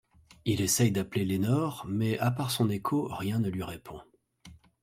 [0.45, 4.01] Il essaye d'appeler Lenore, mais à part son écho, rien ne lui répond.